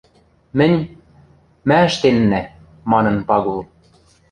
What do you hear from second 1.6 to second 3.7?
мӓ ӹштеннӓ,— манын Пагул.